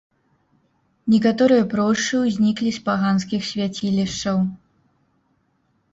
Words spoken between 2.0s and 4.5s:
ўзніклі з паганскіх свяцілішчаў.